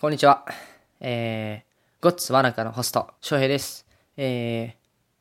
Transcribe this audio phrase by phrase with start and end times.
[0.00, 0.46] こんにちは。
[0.98, 3.84] えー、ゴッツワナカのホスト、翔平です。
[4.16, 4.74] えー、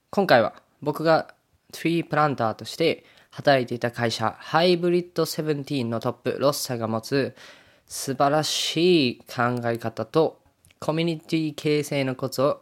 [0.09, 1.33] 今回は僕が
[1.73, 7.35] トリープランターとして働いていた会社、ハイブリッドセブンティーンのトップ、ロッサが持つ
[7.87, 10.39] 素晴らしい考え方と
[10.79, 12.61] コミュニティ形成のコツを、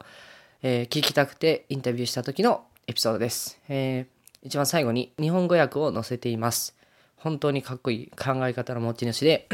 [0.63, 3.59] えー聞きたくてインタビューした時のエピソードです。
[3.69, 6.75] えー一番最後に日本語訳を載せています。
[7.17, 9.47] 本当にかっこいい考え方の持ち主で、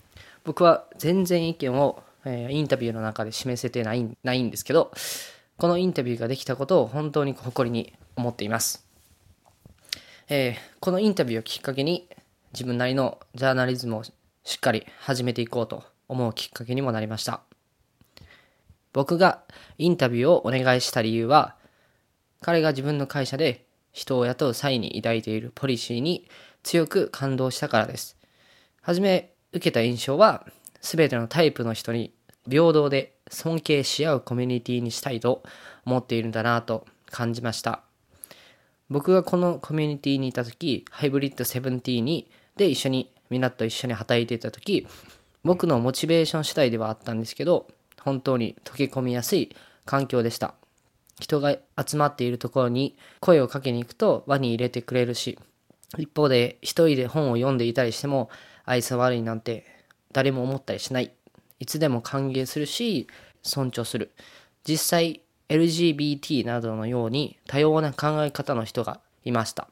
[0.44, 4.92] 僕は全然意見を、えーインタビューの中で示せてないないんですけど
[5.56, 8.86] このインタビューができたことを本当に誇りに思っています、
[10.28, 12.08] えーこのインタビューをきっかけに
[12.52, 14.12] 自分なりのジャーナリズムをし
[14.56, 17.42] っかり始めていこうと思うきっかけにもなりました。
[18.92, 19.42] 僕が
[19.78, 21.54] インタビューをお願いした理由は
[22.40, 26.26] 彼が自分の会社で人を雇う際に抱いているポリシーに
[26.62, 28.16] 強く感動したからです。
[28.82, 30.46] はじめ受けた印象は
[30.80, 32.12] 全てのタイプの人に
[32.48, 35.42] 平等で尊敬し合うコミュニティにしたいと
[35.84, 37.82] 思っているんだなと感じました。
[38.88, 44.86] 僕がこのコミュニティにいた時ハイブリッドセブンティーにで一緒にみんなと一緒に働いていた時
[45.44, 47.68] 僕のモチベーション次第ではあったんですけど
[48.00, 50.54] 本当に溶け込みやすい環境でした。
[51.20, 55.38] 人が集まっているところに声をかけに行くと輪に入れてくれるし
[55.98, 58.30] 一方で一人で本を読んでいたりしても
[58.64, 59.66] 愛想悪いなんて
[60.12, 61.12] 誰も思ったりしない。
[61.58, 63.06] いつでも歓迎するし
[63.42, 64.12] 尊重する。
[64.64, 69.68] 実際 LGBT などのように多様な考え方の人がいました。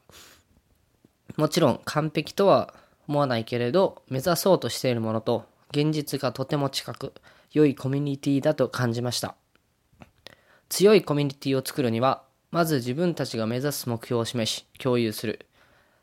[1.37, 2.73] もちろん完璧とは
[3.07, 7.13] 思わないけれど目指そうとしているものと現実がとても近く
[7.51, 9.35] 良いコミュニティだと感じました。
[10.67, 15.45] 強いコミュニティを作るにはまず自分たちが目指す目標を示し共有する。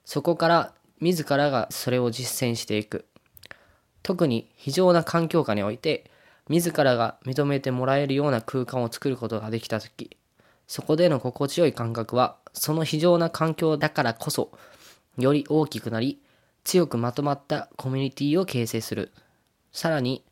[0.05, 3.07] そこから自らがそれを実践していく。
[4.07, 6.09] 特に非常な環境下において
[6.49, 10.17] 自らが認めてもらえるような空間を作ることができた時
[10.69, 14.53] そこでの心地よい感覚はその非常な環境だからこそ
[15.19, 16.21] より大きくなり
[16.63, 19.13] 強くまとまったコミュニティを形成する。
[19.73, 20.25] さらに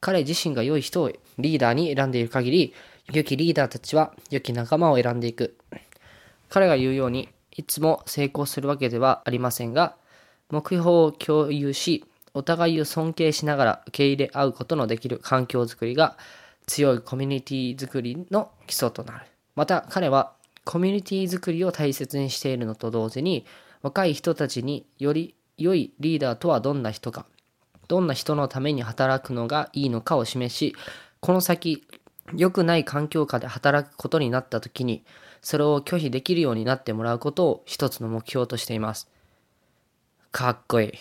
[0.00, 2.74] 彼自身が良い人をリーダーに選んでいる限り
[3.12, 5.56] 良きリーダーたちは良き仲間を選んでいく。
[6.50, 9.96] 彼が言うようにいつも成功するわけではありませんが
[10.50, 12.04] 目標を共有し
[12.34, 16.16] お互いを尊敬しながら受け入れ合うことのできる環境づくりが
[16.66, 19.26] 強いコミュニティづくりの基礎となる。
[19.54, 20.32] また彼は
[20.64, 23.44] コミュニティづくりを大切にしているのと同時に
[23.82, 27.26] 若い人たちにより良いリーダーとはどんな人か
[27.88, 30.74] どんな人のために働くのがいいのかを示し
[31.20, 31.84] この先
[32.34, 35.04] 良くない環境下で働くことになった時に
[35.42, 39.10] それを拒否できるようになってもらうことを一つの目標としています。
[40.30, 40.92] かっこいい。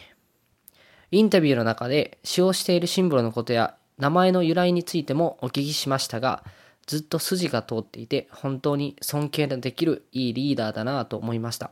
[1.12, 6.44] インタビューの中で使用しているシンボルのことや名前の由来についてもお聞きしましたが
[6.88, 11.72] ずっと筋が通っていて本当に尊敬のできるいいリーダーだなと思いました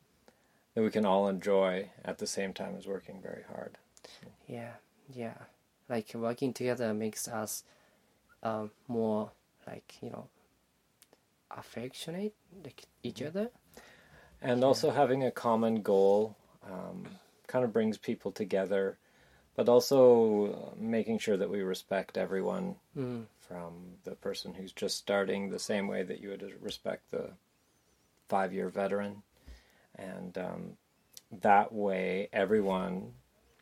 [0.74, 3.76] that we can all enjoy at the same time as working very hard.
[4.48, 4.72] Yeah,
[5.12, 5.36] yeah.
[5.88, 7.62] Like working together makes us
[8.42, 9.30] um, more
[9.66, 10.28] like you know
[11.50, 12.34] affectionate
[12.64, 13.28] like each Mm-hmm.
[13.28, 13.50] other.
[14.40, 17.06] And also having a common goal um,
[17.46, 18.98] kind of brings people together,
[19.56, 23.24] but also uh, making sure that we respect everyone Mm.
[23.40, 23.72] from
[24.04, 27.30] the person who's just starting the same way that you would respect the
[28.28, 29.22] five year veteran.
[29.96, 30.76] And um,
[31.40, 33.12] that way, everyone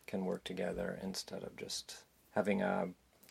[0.06, 1.96] can work together instead of just
[2.32, 2.88] having a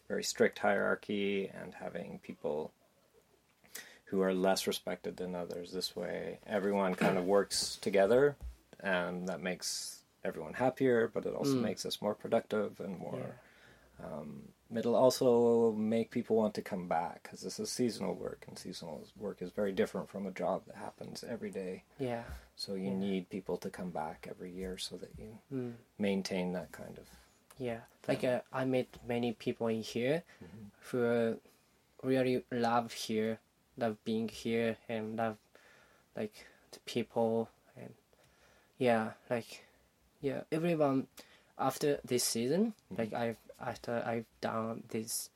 [0.07, 2.71] very strict hierarchy and having people
[4.05, 5.71] who are less respected than others.
[5.71, 8.35] This way, everyone kind of works together,
[8.79, 11.61] and that makes everyone happier, but it also Mm.
[11.61, 13.17] makes us more productive and more.
[13.99, 14.05] Yeah.
[14.05, 18.57] Um, it'll also make people want to come back because this is seasonal work, and
[18.57, 21.83] seasonal work is very different from a job that happens every day.
[21.97, 22.23] Yeah.
[22.55, 22.97] So you Yeah.
[23.07, 25.75] need people to come back every year so that you Mm.
[25.97, 27.07] maintain that kind of.
[27.57, 27.81] Yeah.
[28.07, 30.65] Like uh, I met many people in here Mm-hmm.
[30.89, 31.39] who
[32.01, 33.39] really love here,
[33.77, 35.37] love being here, and love
[36.15, 37.93] like the people and
[38.77, 39.65] yeah, like
[40.21, 41.07] yeah, everyone
[41.57, 45.29] after this season, like I've after I've done this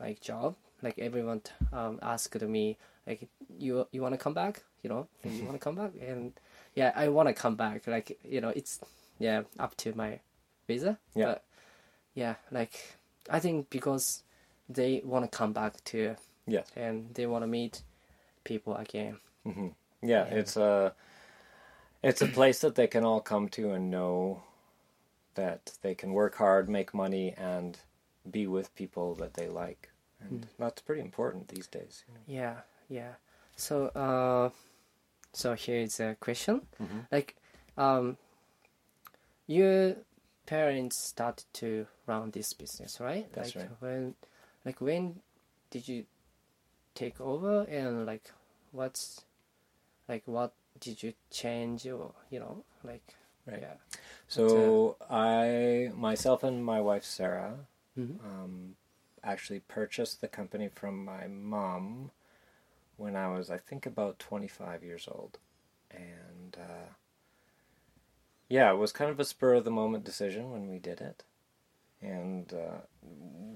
[0.00, 1.42] like job, like everyone
[1.72, 2.76] um asked me
[3.06, 3.28] like
[3.58, 6.32] you you want to come back, you know, you want to come back, and
[6.74, 7.86] yeah, I want to come back.
[7.86, 8.80] Like you know, it's
[9.18, 10.20] yeah up to my
[10.66, 11.24] visa, Yeah.
[11.26, 11.44] but
[12.14, 12.96] yeah, like
[13.30, 14.22] I think because
[14.68, 16.16] they want to come back to
[16.46, 17.82] yeah, and they want to meet
[18.44, 19.18] people again.
[19.44, 19.68] hmm
[20.02, 20.34] Yeah, Yeah.
[20.40, 20.94] it's a
[22.02, 24.42] it's a place that they can all come to and know
[25.34, 27.78] that they can work hard, make money, and
[28.28, 29.90] be with people that they like,
[30.20, 32.04] and that's pretty important these days.
[32.08, 32.20] You know?
[32.26, 33.12] Yeah, yeah.
[33.56, 34.50] So, uh,
[35.32, 36.62] so here's a question.
[36.80, 37.06] Mhm.
[37.10, 37.36] Like,
[37.76, 38.16] um,
[39.46, 39.96] your
[40.46, 43.32] parents started to run this business, right?
[43.32, 43.82] That's like right.
[43.82, 44.14] when,
[44.64, 45.20] like when
[45.70, 46.06] did you
[46.94, 48.30] take over, and like
[48.72, 49.24] what's,
[50.08, 53.14] like what did you change, or you know, like
[53.46, 53.60] Right.
[53.62, 53.74] yeah.
[54.26, 57.66] So I, myself, and my wife Sarah,
[57.96, 58.22] Mhm.
[58.22, 58.76] um,
[59.24, 62.10] actually purchased the company from my mom
[62.96, 65.38] when I was, I think, about 25 years old.
[65.90, 66.92] And uh,
[68.48, 71.24] yeah, it was kind of a spur of the moment decision when we did it.
[72.00, 72.80] And uh,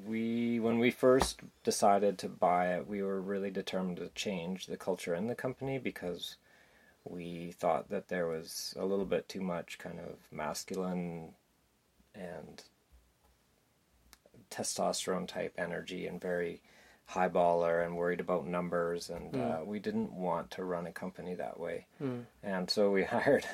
[0.04, 4.76] we, when we first decided to buy it, we were really determined to change the
[4.76, 6.36] culture in the company because
[7.04, 11.30] we thought that there was a little bit too much kind of masculine
[12.14, 12.62] and
[14.50, 16.60] testosterone type energy and very
[17.06, 21.58] highballer and worried about numbers and uh, we didn't want to run a company that
[21.58, 22.24] way Mm.
[22.42, 23.44] and so we hired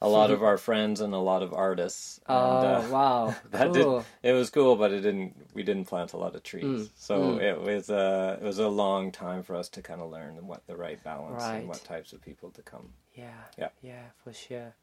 [0.00, 3.34] a lot of our friends and a lot of artists and, Oh uh, wow!
[3.50, 4.04] that did cool.
[4.22, 7.14] it was cool but it didn't we didn't plant a lot of trees Mm, so
[7.18, 7.40] mm.
[7.40, 10.66] it was a it was a long time for us to kind of learn what
[10.66, 11.58] the right balance Right.
[11.60, 13.42] and what types of people to come Yeah.
[13.58, 13.70] Yeah.
[13.82, 14.74] Yeah, for sure.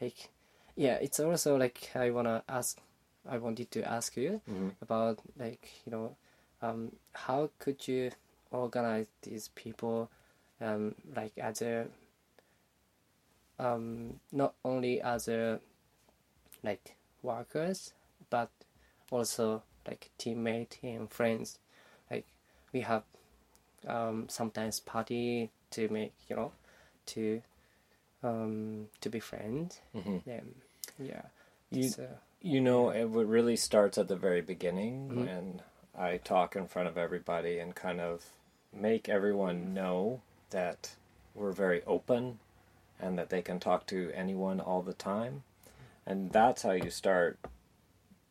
[0.00, 0.30] Like,
[0.76, 2.80] yeah, it's also like I wanna ask.
[3.28, 4.72] I wanted to ask you Mhm.
[4.80, 6.16] about like you know,
[6.62, 8.10] um, how could you
[8.50, 10.10] organize these people,
[10.60, 11.86] um, like as a,
[13.62, 15.60] um, not only as a,
[16.62, 17.92] like workers,
[18.30, 18.50] but
[19.10, 21.58] also like teammate and friends.
[22.10, 22.26] Like
[22.72, 23.02] we have,
[23.86, 26.52] um, sometimes party to make you know,
[27.06, 27.42] to
[28.22, 29.80] um, to be friends.
[29.92, 30.54] hmm Um,
[30.98, 31.22] yeah.
[31.70, 32.06] You- so,
[32.44, 35.16] You know, it really starts at the very beginning Mhm.
[35.16, 35.62] when
[35.94, 38.24] I talk in front of everybody and kind of
[38.72, 40.96] make everyone know that
[41.36, 42.40] we're very open
[43.02, 45.42] and that they can talk to anyone all the time.
[46.06, 47.38] And that's how you start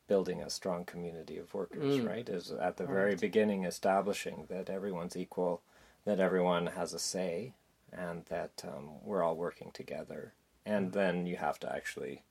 [0.08, 2.08] building a strong community of workers, Mm.
[2.08, 2.28] right?
[2.30, 5.62] Is at the very beginning establishing that everyone's equal,
[6.06, 7.54] that everyone has a say,
[7.92, 10.34] and that um, we're all working together.
[10.66, 12.24] And then you have to actually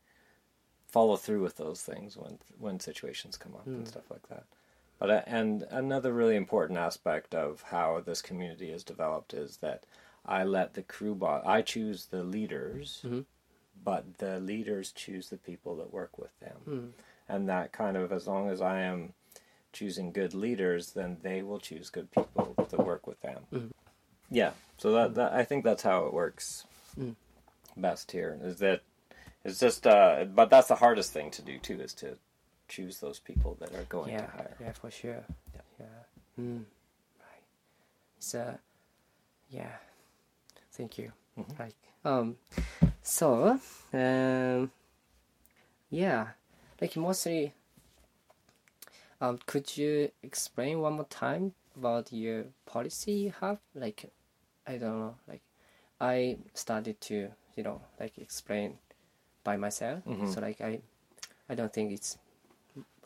[0.87, 3.89] follow through with those things when when situations come up and Mm.
[3.89, 4.45] stuff like that.
[4.99, 9.85] But uh, and another really important aspect of how this community is developed is that
[10.25, 11.43] I let the crew boss.
[11.47, 13.25] I choose the leaders, Mhm.
[13.83, 16.93] but the leaders choose the people that work with them, mm,
[17.29, 19.15] and that kind of as long as I am
[19.73, 23.47] choosing good leaders, then they will choose good people to work with them.
[23.53, 23.71] Mhm.
[24.31, 26.67] Yeah, so that, that I think that's how it works
[26.99, 27.15] Mm.
[27.77, 28.39] best here.
[28.43, 28.83] Is that
[29.45, 32.19] it's just, uh, but that's the hardest thing to do too, is to
[32.69, 34.57] choose those people that are going yeah, to hire.
[34.61, 35.25] yeah, for sure.
[35.55, 35.61] Yeah.
[35.81, 35.87] Yeah.
[36.39, 36.65] Mm,
[37.21, 37.43] right.
[38.19, 38.59] So,
[39.49, 39.79] yeah.
[40.81, 41.13] Thank you.
[41.37, 41.59] Mhm.
[41.59, 42.37] Like, um,
[43.03, 43.61] So,
[43.93, 44.71] um,
[45.91, 46.29] yeah,
[46.81, 47.53] like mostly.
[49.21, 53.59] Um, could you explain one more time about your policy you have?
[53.75, 54.11] Like,
[54.67, 55.17] I don't know.
[55.29, 55.43] Like,
[56.01, 58.79] I started to you know like explain
[59.45, 60.03] by myself.
[60.07, 60.29] Mhm.
[60.33, 60.81] So like I,
[61.51, 62.17] I don't think it's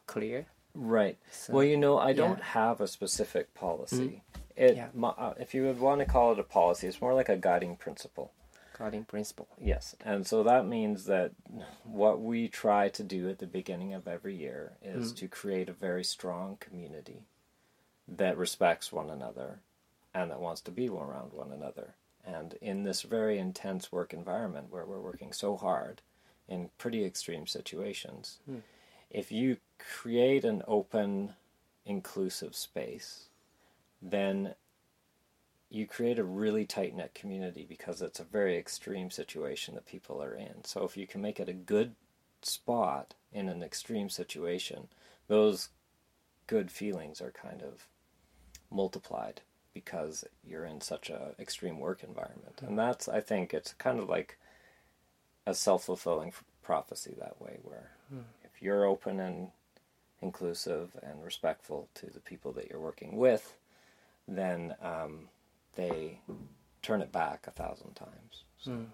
[0.07, 0.47] clear.
[0.75, 1.19] Right.
[1.31, 2.23] So, well, you know, I yeah.
[2.23, 4.23] don't have a specific policy.
[4.57, 4.89] It, Yeah.
[4.95, 7.37] my, uh, if you would want to call it a policy, it's more like a
[7.37, 8.33] guiding principle.
[8.77, 9.49] guiding principle.
[9.57, 11.33] Yes, and so that means that
[11.85, 15.73] what we try to do at the beginning of every year is to create a
[15.73, 17.23] very strong community
[18.09, 19.61] that respects one another
[20.13, 21.95] and that wants to be around one another.
[22.25, 26.03] And in this very intense work environment where we're working so hard
[26.49, 28.39] in pretty extreme situations,
[29.11, 31.35] if you create an open,
[31.87, 33.29] inclusive space,
[34.05, 34.55] then
[35.71, 40.23] you create a really tight knit community because it's a very extreme situation that people
[40.23, 40.63] are in.
[40.65, 41.95] So if you can make it a good
[42.43, 44.89] spot in an extreme situation,
[45.27, 45.71] those
[46.47, 47.89] good feelings are kind of
[48.71, 49.41] multiplied
[49.73, 52.61] because you're in such a extreme work environment.
[52.65, 54.39] And that's I think it's kind of like
[55.47, 56.33] a self-fulfilling
[56.63, 58.21] prophecy that way where hmm.
[58.45, 59.49] if you're open and
[60.23, 63.57] inclusive and respectful to the people that you're working with,
[64.29, 65.29] then um,
[65.77, 66.19] they
[66.83, 68.45] turn it back a thousand times.
[68.59, 68.87] So Mm.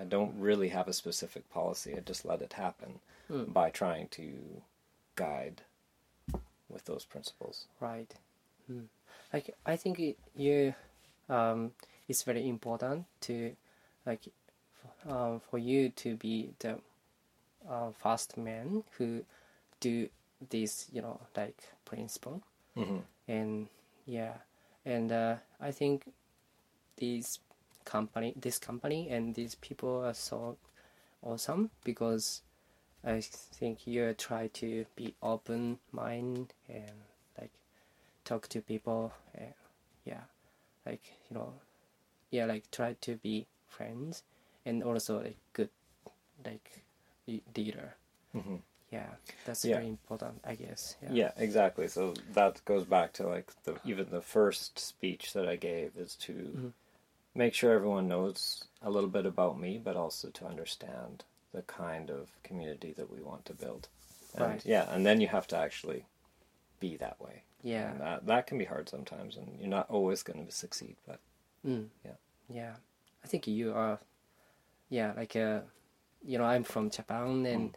[0.00, 1.94] I don't really have a specific policy.
[1.96, 3.00] I just let it happen
[3.30, 3.52] Mm.
[3.52, 4.62] by trying to
[5.16, 5.62] guide
[6.68, 7.66] with those principles.
[7.80, 8.12] Right.
[8.70, 8.88] Mm.
[9.32, 10.74] Like I think it, you,
[11.28, 11.72] um,
[12.08, 13.54] it's very important to,
[14.04, 16.80] like, f- um, for you to be the,
[17.68, 19.24] uh, first man who
[19.80, 20.08] do
[20.50, 22.42] this, you know, like principle,
[22.76, 22.98] Mm-hmm.
[23.28, 23.68] and
[24.06, 24.34] yeah,
[24.84, 26.12] and uh, I think
[26.96, 27.40] these
[27.84, 30.56] company, this company, and these people are so
[31.22, 32.42] awesome because
[33.04, 36.92] I think you try to be open mind and
[37.38, 37.52] like
[38.24, 39.52] talk to people and
[40.04, 40.24] yeah
[40.86, 41.54] like you know
[42.30, 44.22] yeah like try to be friends
[44.64, 45.70] and also like good
[46.44, 46.84] like
[47.26, 47.94] leader
[48.34, 48.56] Mm-hmm.
[48.96, 49.10] Yeah
[49.46, 49.76] that's Yeah.
[49.76, 51.86] very important i guess yeah Yeah, exactly.
[51.88, 52.02] So
[52.38, 56.32] that goes back to like the even the first speech that I gave is to
[56.32, 56.72] Mhm.
[57.34, 58.40] make sure everyone knows
[58.82, 61.24] a little bit about me, but also to understand
[61.56, 63.88] the kind of community that we want to build.
[64.34, 64.66] And Right.
[64.74, 66.00] yeah, and then you have to actually
[66.80, 67.36] be that way.
[67.62, 70.96] yeah And that that can be hard sometimes, and you're not always going to succeed.
[71.06, 71.18] But
[71.64, 71.88] Mm.
[72.06, 72.16] Yeah.
[72.60, 72.74] Yeah.
[73.24, 73.98] I think you are
[74.90, 75.60] yeah, like uh
[76.30, 77.74] you know, I'm from Japan and Mm.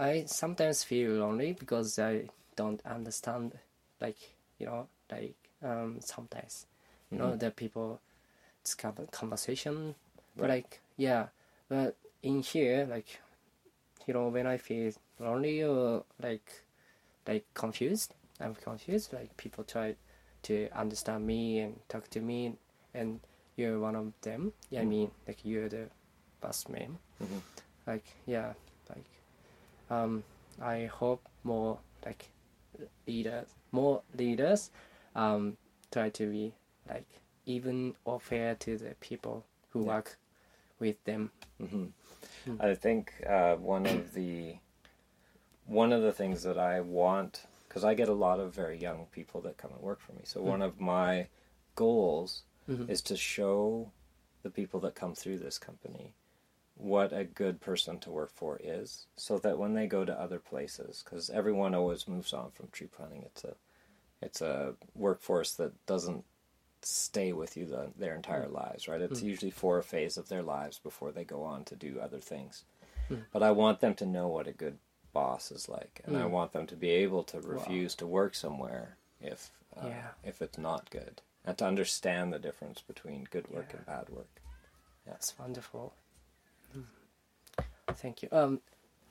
[0.00, 3.58] I sometimes feel lonely because I don't understand
[4.00, 4.16] like,
[4.58, 6.66] you know, like um sometimes
[7.10, 7.38] you know Mhm.
[7.38, 8.00] the people
[9.12, 9.94] conversation
[10.36, 10.48] but Right.
[10.48, 11.26] like yeah,
[11.68, 13.20] but in here like
[14.06, 16.64] you know, when I feel lonely or like
[17.26, 19.96] like confused, I'm confused, like people try
[20.44, 22.56] to understand me and talk to me
[22.94, 23.20] and
[23.56, 24.52] you're one of them.
[24.70, 24.88] Yeah, I Mm.
[24.88, 25.90] mean, like you're the
[26.40, 26.98] best man.
[27.22, 27.42] Mhm.
[27.86, 28.54] Like yeah,
[29.90, 30.24] um,
[30.60, 32.30] I hope more like
[33.06, 34.70] leaders, more leaders,
[35.14, 35.56] um,
[35.90, 36.52] try to be
[36.88, 37.06] like
[37.46, 39.86] even or fair to the people who Yeah.
[39.96, 40.18] work
[40.78, 41.30] with them.
[41.58, 41.86] hmm
[42.46, 42.58] Mm.
[42.60, 44.56] I think uh, one of the
[45.66, 49.06] one of the things that I want because I get a lot of very young
[49.12, 50.22] people that come and work for me.
[50.24, 51.28] So one of my
[51.76, 52.88] goals Mhm.
[52.88, 53.92] is to show
[54.42, 56.14] the people that come through this company
[56.80, 60.38] what a good person to work for is, so that when they go to other
[60.38, 63.54] places, because everyone always moves on from tree planting, it's a
[64.22, 66.24] it's a workforce that doesn't
[66.82, 69.00] stay with you the, their entire lives, right?
[69.00, 72.20] It's usually for a phase of their lives before they go on to do other
[72.20, 72.64] things.
[73.10, 73.24] Mm.
[73.32, 74.78] But I want them to know what a good
[75.12, 76.30] boss is like, and I Mm.
[76.30, 80.08] want them to be able to refuse to work somewhere if uh, Yeah.
[80.24, 83.76] if it's not good, and to understand the difference between good work Yeah.
[83.76, 84.40] and bad work.
[85.06, 85.94] That's wonderful.
[87.94, 88.28] Thank you.
[88.32, 88.60] Um,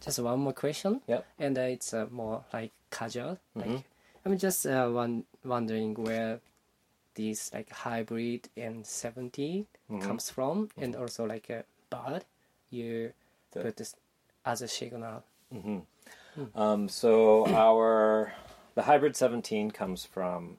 [0.01, 1.01] just one more question.
[1.07, 1.25] Yep.
[1.39, 3.37] And uh, it's uh, more like casual.
[3.57, 3.71] Mm-hmm.
[3.73, 3.83] Like
[4.25, 6.39] I'm just uh, one, wondering where
[7.15, 10.01] these like hybrid and 17 Mhm.
[10.01, 12.23] comes from, and also like a bird
[12.69, 13.11] you
[13.51, 13.95] The- put this
[14.45, 15.23] as a signal.
[15.51, 15.79] hmm
[16.37, 16.55] Mm.
[16.55, 18.33] Um, so our
[18.75, 20.57] the hybrid 17 comes from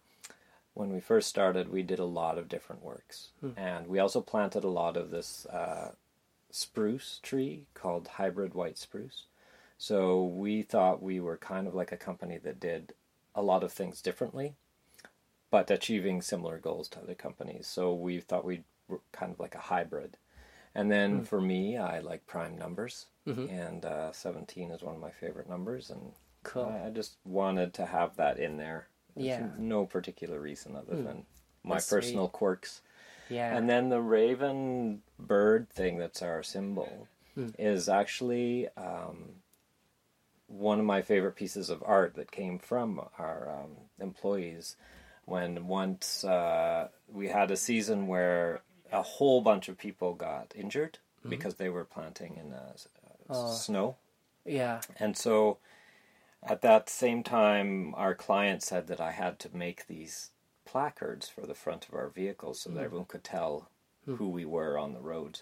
[0.75, 1.71] when we first started.
[1.73, 3.54] We did a lot of different works, Mm.
[3.57, 5.92] and we also planted a lot of this uh,
[6.50, 9.25] spruce tree called hybrid white spruce.
[9.78, 12.92] So we thought we were kind of like a company that did
[13.35, 14.54] a lot of things differently,
[15.50, 17.66] but achieving similar goals to other companies.
[17.66, 20.16] So we thought we were kind of like a hybrid.
[20.75, 21.26] And then mm.
[21.26, 23.52] for me, I like prime numbers, mm-hmm.
[23.52, 26.64] and uh, 17 is one of my favorite numbers, and Cool.
[26.64, 28.88] I, I just wanted to have that in there.
[29.14, 29.49] There's Yeah.
[29.59, 31.04] No particular reason other mm.
[31.04, 31.25] than
[31.64, 32.80] my That's personal quirks.
[33.30, 33.56] Yeah.
[33.56, 37.49] And then the raven bird thing that's our symbol Hmm.
[37.58, 39.37] is actually um,
[40.49, 43.70] one of my favorite pieces of art that came from our um,
[44.00, 44.76] employees
[45.26, 50.99] when once uh, we had a season where a whole bunch of people got injured
[51.28, 52.72] because they were planting in uh,
[53.30, 53.52] uh, Oh.
[53.54, 53.96] snow.
[54.44, 54.80] yeah.
[54.99, 55.58] And so
[56.42, 60.30] at that same time, our client said that I had to make these
[60.71, 63.69] placards for the front of our vehicles so that everyone could tell
[64.07, 65.41] who we were on the road.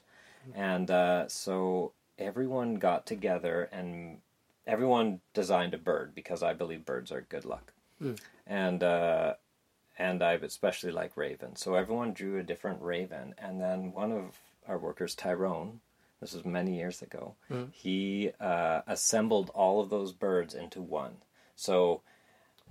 [0.54, 4.18] And uh, so everyone got together and
[4.66, 7.72] everyone designed a bird because I believe birds are good luck.
[8.46, 9.34] And uh,
[9.98, 11.60] and I especially like ravens.
[11.60, 15.80] So everyone drew a different raven, and then one of our workers, Tyrone,
[16.20, 17.34] this was many years ago,
[17.72, 21.16] he uh, assembled all of those birds into one.
[21.56, 22.02] So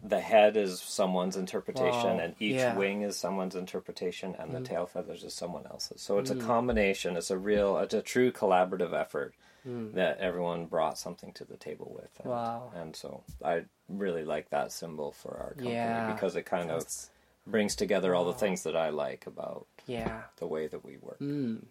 [0.03, 2.75] the head is someone's interpretation, Wow, and each yeah.
[2.75, 6.01] wing is someone's interpretation, and the tail feathers is someone else's.
[6.01, 7.17] So it's a combination.
[7.17, 9.33] It's a real, it's a true collaborative effort
[9.65, 12.09] that everyone brought something to the table with.
[12.21, 12.71] And, Wow.
[12.73, 16.13] And so I really like that symbol for our company Yeah.
[16.13, 16.85] because it kind of
[17.45, 20.21] brings together all the things that I like about yeah.
[20.37, 21.19] the way that we work.
[21.19, 21.65] Mm.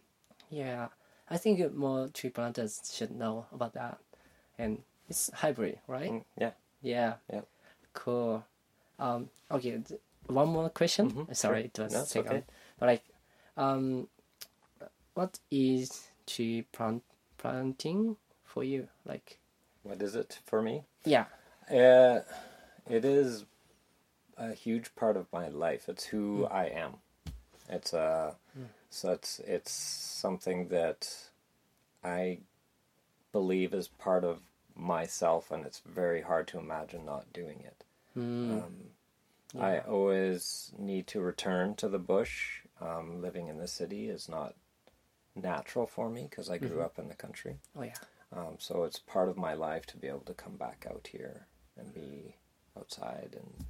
[0.50, 0.88] Yeah.
[1.30, 3.99] I think more tree planters should know about that.
[4.59, 6.11] And it's hybrid, right?
[6.11, 6.50] Mm, Yeah.
[6.83, 7.14] Yeah.
[7.33, 7.40] Yeah.
[7.96, 8.44] Cool.
[8.98, 11.10] Um, okay, th- one more question.
[11.10, 11.66] Mhm, Sorry, sure.
[11.66, 12.30] it was No, second.
[12.32, 12.44] okay.
[12.78, 13.04] But like,
[13.56, 14.08] um,
[15.14, 17.02] what is tree plant
[17.38, 18.88] planting for you?
[19.04, 19.38] Like,
[19.82, 20.84] What is it for me?
[21.04, 21.26] yeah.
[21.70, 22.20] Uh,
[22.88, 23.44] it is
[24.36, 25.88] a huge part of my life.
[25.88, 26.98] It's who I am.
[27.68, 28.34] It's uh,
[28.90, 31.30] so it's it's something that
[32.04, 32.38] I
[33.32, 34.42] believe is part of
[34.76, 37.85] myself, and it's very hard to imagine not doing it.
[38.16, 38.62] Mm.
[38.64, 38.74] Um,
[39.61, 42.61] I always need to return to the bush.
[42.81, 44.55] Um, living in the city is not
[45.35, 47.59] natural for me because I grew up in the country.
[47.79, 47.94] oh yeah.
[48.33, 51.46] Um, so it's part of my life to be able to come back out here
[51.79, 52.37] and be
[52.76, 53.64] outside and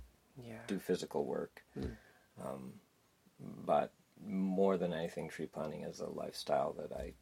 [0.47, 0.63] Yeah.
[0.67, 1.63] do physical work.
[1.79, 1.97] Mm.
[2.43, 2.73] Um,
[3.65, 3.93] but
[4.27, 7.13] more than anything, tree planting is a lifestyle that I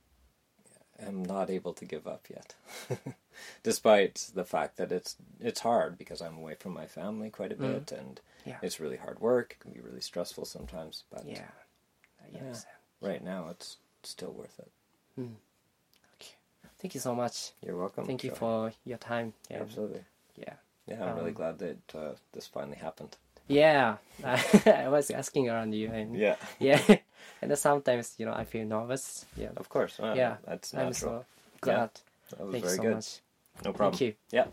[1.00, 2.54] am not able to give up yet,
[3.62, 7.56] despite the fact that it's it's hard because I'm away from my family quite a
[7.56, 7.60] Mm.
[7.86, 8.58] bit, and Yeah.
[8.62, 9.52] it's really hard work.
[9.52, 11.48] It can be really stressful sometimes, but yeah.
[12.32, 12.54] Yeah.
[13.00, 14.70] right now it's still worth it.
[15.20, 15.34] Mm.
[16.16, 16.32] Okay.
[16.78, 17.52] Thank you so much.
[17.62, 18.06] You're welcome.
[18.06, 19.34] Thank you for your time.
[19.50, 20.04] and- absolutely.
[20.36, 20.54] Yeah.
[20.86, 23.16] Yeah, I'm really Um, glad that uh, this finally happened.
[23.48, 23.96] Yeah.
[24.24, 26.80] I was asking around you and Yeah, yeah.
[27.42, 29.26] And then sometimes you know I feel nervous.
[29.36, 29.50] Yeah.
[29.56, 30.00] of course.
[30.00, 30.36] Uh, yeah.
[30.46, 31.20] that's I'm natural.
[31.20, 31.24] so
[31.60, 31.90] glad.
[32.30, 32.94] That was Thank you very so good.
[32.94, 33.20] much.
[33.64, 33.92] No problem.
[33.92, 34.14] Thank you.
[34.32, 34.46] Yeah.